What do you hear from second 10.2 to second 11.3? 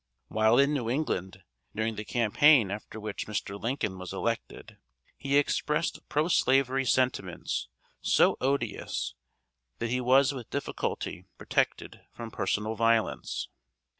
with difficulty